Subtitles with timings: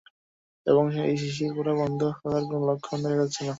[0.65, 3.49] এবং, এই শিশির পড়া বন্ধ হওয়ার কোনও লক্ষণ দেখা যাচ্ছে না।